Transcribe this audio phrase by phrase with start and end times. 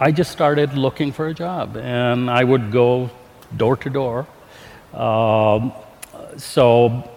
[0.00, 3.10] I just started looking for a job, and I would go
[3.56, 4.28] door to door.
[4.94, 5.72] Um,
[6.36, 7.10] so,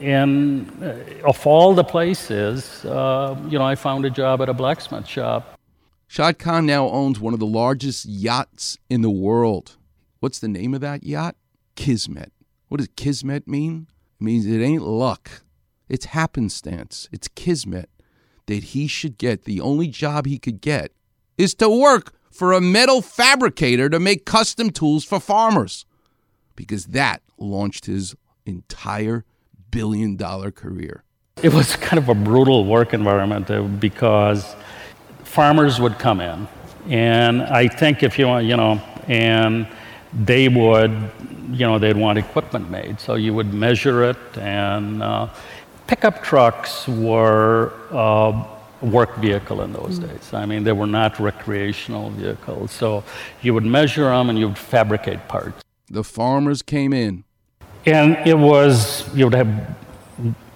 [0.00, 4.52] in uh, of all the places, uh, you know, I found a job at a
[4.52, 5.60] blacksmith shop.
[6.08, 9.76] Shad Khan now owns one of the largest yachts in the world.
[10.18, 11.36] What's the name of that yacht?
[11.76, 12.32] Kismet.
[12.66, 13.86] What does Kismet mean?
[14.20, 15.42] It means it ain't luck.
[15.88, 17.08] It's happenstance.
[17.12, 17.90] It's Kismet
[18.46, 20.90] that he should get the only job he could get
[21.38, 25.86] is to work for a metal fabricator to make custom tools for farmers
[26.56, 29.24] because that launched his entire
[29.70, 31.04] billion dollar career.
[31.42, 34.54] It was kind of a brutal work environment uh, because
[35.22, 36.48] farmers would come in,
[36.88, 39.68] and I think if you want, you know, and
[40.12, 40.90] they would,
[41.50, 42.98] you know, they'd want equipment made.
[42.98, 45.28] So you would measure it, and uh,
[45.86, 48.44] pickup trucks were uh,
[48.84, 50.08] work vehicle in those mm.
[50.08, 50.32] days.
[50.32, 52.72] I mean, they were not recreational vehicles.
[52.72, 53.04] So
[53.42, 55.62] you would measure them and you would fabricate parts.
[55.88, 57.24] The farmers came in.
[57.86, 59.76] And it was, you would have,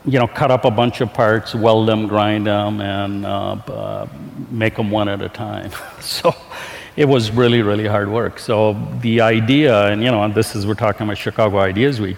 [0.07, 4.09] you know, cut up a bunch of parts, weld them, grind them, and uh, uh,
[4.51, 5.71] make them one at a time.
[6.01, 6.35] so
[6.97, 8.39] it was really, really hard work.
[8.39, 12.17] So the idea, and you know, and this is, we're talking about Chicago Ideas Week,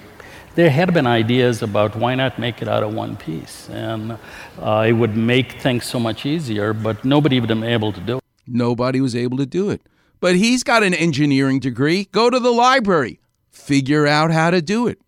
[0.54, 3.68] there had been ideas about why not make it out of one piece.
[3.70, 4.18] And
[4.58, 8.00] uh, it would make things so much easier, but nobody would have been able to
[8.00, 8.24] do it.
[8.46, 9.82] Nobody was able to do it.
[10.18, 12.08] But he's got an engineering degree.
[12.12, 14.98] Go to the library, figure out how to do it.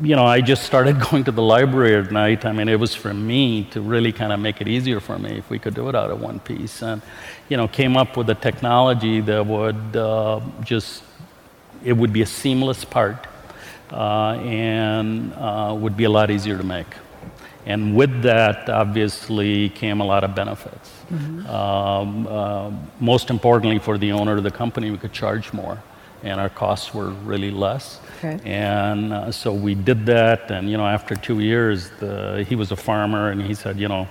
[0.00, 2.44] You know, I just started going to the library at night.
[2.44, 5.38] I mean, it was for me to really kind of make it easier for me
[5.38, 6.80] if we could do it out of one piece.
[6.80, 7.02] And,
[7.48, 11.02] you know, came up with a technology that would uh, just,
[11.84, 13.26] it would be a seamless part
[13.92, 16.86] and uh, would be a lot easier to make.
[17.64, 20.90] And with that, obviously, came a lot of benefits.
[21.10, 21.46] Mm-hmm.
[21.46, 25.80] Um, uh, most importantly, for the owner of the company, we could charge more,
[26.24, 28.00] and our costs were really less.
[28.18, 28.40] Okay.
[28.44, 30.50] And uh, so we did that.
[30.50, 33.88] And you know, after two years, the, he was a farmer, and he said, you
[33.88, 34.08] know,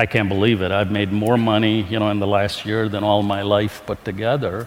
[0.00, 0.72] I can't believe it.
[0.72, 4.02] I've made more money, you know, in the last year than all my life put
[4.02, 4.66] together.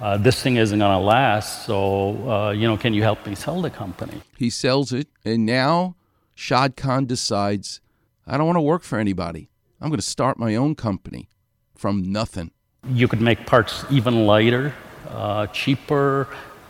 [0.00, 1.66] Uh, this thing isn't going to last.
[1.66, 4.20] So, uh, you know, can you help me sell the company?
[4.36, 5.94] He sells it, and now
[6.34, 7.80] Shad Khan decides,
[8.26, 9.50] I don't want to work for anybody.
[9.80, 11.28] I'm going to start my own company
[11.76, 12.50] from nothing.
[12.88, 14.74] You could make parts even lighter,
[15.10, 16.26] uh, cheaper,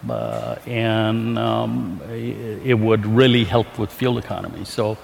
[0.06, 4.66] uh, and um, it would really help with fuel economy.
[4.66, 4.98] So,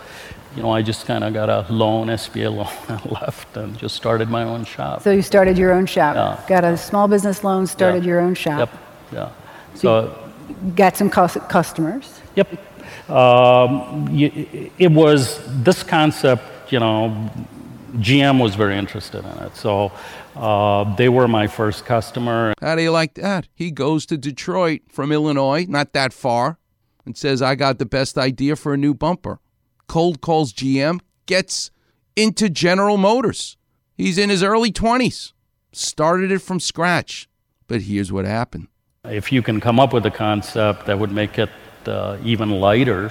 [0.59, 3.95] you know, I just kind of got a loan, SBA loan, and left and just
[3.95, 5.03] started my own shop.
[5.03, 6.17] So you started your own shop.
[6.17, 6.45] Yeah.
[6.49, 8.09] Got a small business loan, started yeah.
[8.09, 8.59] your own shop.
[8.59, 8.71] Yep.
[9.13, 9.31] Yeah.
[9.75, 10.33] So, so
[10.75, 12.21] got some customers.
[12.35, 12.49] Yep.
[13.09, 16.43] Um, it was this concept,
[16.73, 17.31] you know,
[17.99, 19.55] GM was very interested in it.
[19.55, 19.93] So
[20.35, 22.53] uh, they were my first customer.
[22.61, 23.47] How do you like that?
[23.55, 26.59] He goes to Detroit from Illinois, not that far,
[27.07, 29.39] and says, I got the best idea for a new bumper.
[29.89, 31.71] Cold calls GM, gets
[32.15, 33.57] into General Motors.
[33.97, 35.33] He's in his early 20s,
[35.73, 37.29] started it from scratch.
[37.67, 38.69] But here's what happened.
[39.05, 41.51] If you can come up with a concept that would make it
[41.87, 43.11] uh, even lighter,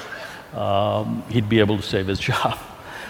[0.53, 2.57] um, he'd be able to save his job.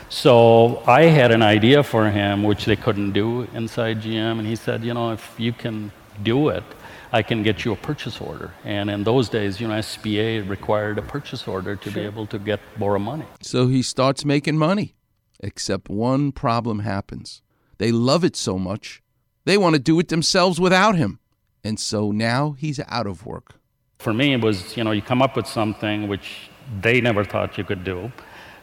[0.10, 4.56] So I had an idea for him, which they couldn't do inside GM, and he
[4.56, 5.92] said, you know, if you can
[6.24, 6.64] do it,
[7.12, 8.54] I can get you a purchase order.
[8.64, 12.02] And in those days, you know, SBA required a purchase order to sure.
[12.02, 13.26] be able to get borrow money.
[13.42, 14.96] So he starts making money,
[15.40, 17.42] except one problem happens.
[17.78, 19.02] They love it so much,
[19.46, 21.20] they want to do it themselves without him.
[21.64, 23.56] And so now he's out of work.
[24.00, 26.50] For me, it was, you know, you come up with something which
[26.82, 28.12] they never thought you could do.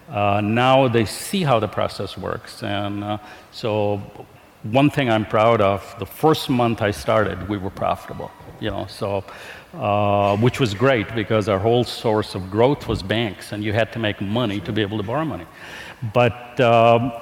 [0.08, 2.62] Uh, now they see how the process works.
[2.62, 3.18] And uh,
[3.50, 4.02] so,
[4.64, 8.30] one thing I'm proud of the first month I started, we were profitable,
[8.60, 9.24] you know, so.
[9.74, 13.92] Uh, which was great because our whole source of growth was banks, and you had
[13.92, 15.46] to make money to be able to borrow money.
[16.12, 17.12] But um,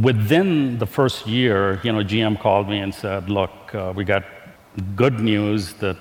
[0.00, 4.22] within the first year, you know, GM called me and said, "Look, uh, we got
[4.94, 5.96] good news that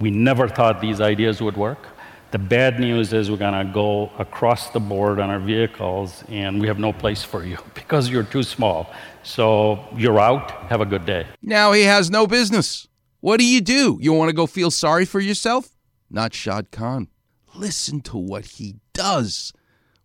[0.00, 1.88] we never thought these ideas would work.
[2.30, 6.60] The bad news is we're going to go across the board on our vehicles and
[6.60, 8.92] we have no place for you because you're too small.
[9.22, 10.50] So you're out.
[10.68, 11.26] Have a good day.
[11.40, 12.86] Now he has no business.
[13.20, 13.98] What do you do?
[14.02, 15.70] You want to go feel sorry for yourself?
[16.10, 17.08] Not Shad Khan.
[17.54, 19.54] Listen to what he does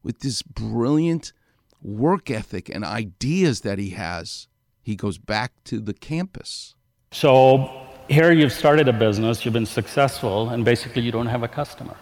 [0.01, 1.33] with this brilliant
[1.81, 4.47] work ethic and ideas that he has.
[4.81, 6.73] He goes back to the campus.
[7.11, 7.69] So
[8.07, 11.95] here you've started a business, you've been successful, and basically you don't have a customer.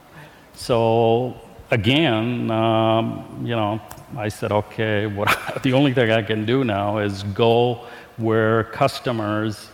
[0.61, 1.33] So
[1.71, 3.81] again, um, you know,
[4.15, 5.27] I said, okay, what,
[5.63, 7.87] the only thing I can do now is go
[8.17, 9.69] where customers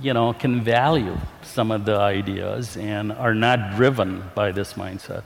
[0.00, 5.24] you know, can value some of the ideas and are not driven by this mindset.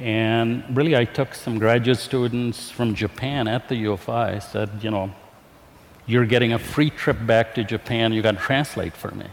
[0.00, 4.68] And really, I took some graduate students from Japan at the U of I, said,
[4.80, 5.12] you know,
[6.06, 9.26] you're getting a free trip back to Japan, you got to translate for me.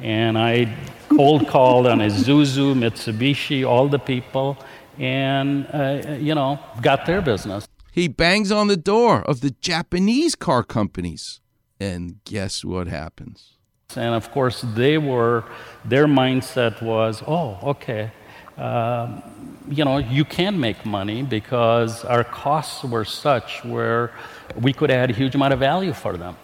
[0.00, 0.74] And I
[1.18, 4.56] cold called on Isuzu, Mitsubishi, all the people,
[5.00, 7.66] and, uh, you know, got their business.
[7.90, 11.40] He bangs on the door of the Japanese car companies.
[11.80, 13.56] And guess what happens?
[13.96, 15.42] And of course, they were,
[15.84, 18.12] their mindset was, oh, okay,
[18.56, 19.20] um,
[19.68, 24.12] you know, you can make money because our costs were such where
[24.54, 26.36] we could add a huge amount of value for them.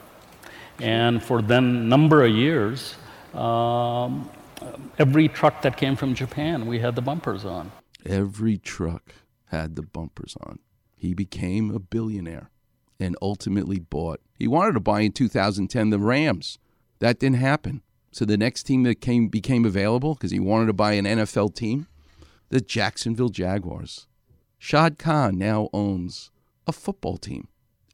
[0.81, 2.97] And for then number of years,
[3.35, 4.29] um,
[4.61, 7.73] Um, every truck that came from Japan, we had the bumpers on.
[8.07, 9.15] Every truck
[9.47, 10.59] had the bumpers on.
[10.97, 12.51] He became a billionaire
[13.01, 14.21] and ultimately bought.
[14.39, 16.59] He wanted to buy in 2010 the Rams.
[17.01, 17.83] That didn't happen.
[18.13, 21.55] So the next team that came became available because he wanted to buy an NFL
[21.55, 21.89] team,
[22.49, 24.07] the Jacksonville Jaguars.
[24.59, 26.31] Shad Khan now owns
[26.67, 27.49] a football team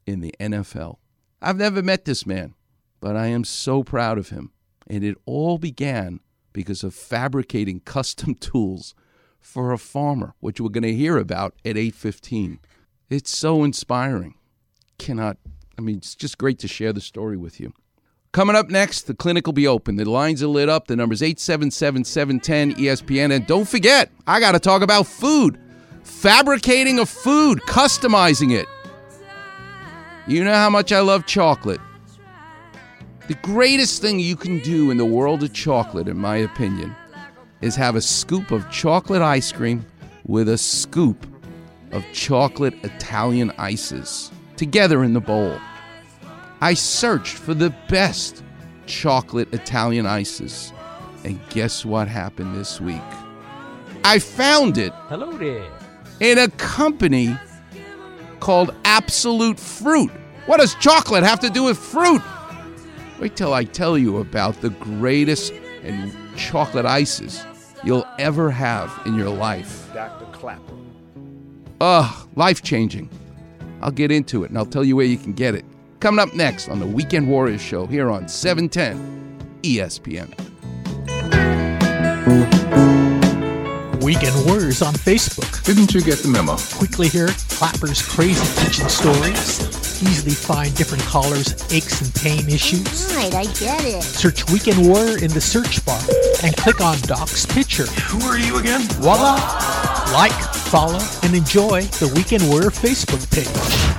[0.05, 0.97] in the NFL.
[1.41, 2.53] I've never met this man,
[2.99, 4.51] but I am so proud of him.
[4.87, 6.19] And it all began
[6.53, 8.95] because of fabricating custom tools
[9.39, 12.59] for a farmer, which we're going to hear about at 8:15.
[13.09, 14.35] It's so inspiring.
[14.97, 15.37] Cannot
[15.81, 17.73] I mean, it's just great to share the story with you.
[18.33, 19.95] Coming up next, the clinic will be open.
[19.95, 20.85] The lines are lit up.
[20.85, 23.35] The number's 877 710 ESPN.
[23.35, 25.59] And don't forget, I got to talk about food.
[26.03, 28.67] Fabricating a food, customizing it.
[30.27, 31.81] You know how much I love chocolate.
[33.31, 36.93] The greatest thing you can do in the world of chocolate, in my opinion,
[37.61, 39.85] is have a scoop of chocolate ice cream
[40.25, 41.25] with a scoop
[41.93, 45.57] of chocolate Italian ices together in the bowl.
[46.59, 48.43] I searched for the best
[48.85, 50.73] chocolate Italian ices.
[51.23, 52.99] And guess what happened this week?
[54.03, 54.91] I found it.
[55.07, 55.71] Hello there.
[56.19, 57.37] In a company
[58.41, 60.11] called Absolute Fruit.
[60.47, 62.21] What does chocolate have to do with fruit?
[63.21, 65.53] Wait till I tell you about the greatest
[65.83, 67.45] and chocolate ices
[67.83, 69.87] you'll ever have in your life.
[69.93, 70.25] Dr.
[70.31, 70.73] Klapper.
[71.81, 73.11] Ugh, life changing.
[73.79, 75.63] I'll get into it and I'll tell you where you can get it.
[75.99, 80.33] Coming up next on the Weekend Warriors Show here on 710 ESPN.
[84.01, 85.63] Weekend Warriors on Facebook.
[85.63, 86.57] Didn't you get the memo?
[86.73, 89.80] Quickly hear Klapper's crazy kitchen stories.
[90.01, 93.13] Easily find different callers' aches and pain issues.
[93.15, 94.01] Right, I get it.
[94.01, 96.01] Search Weekend Warrior in the search bar
[96.43, 97.85] and click on Doc's picture.
[97.85, 98.81] Who are you again?
[98.99, 99.35] Voila!
[100.11, 103.90] Like, follow, and enjoy the Weekend Warrior Facebook page.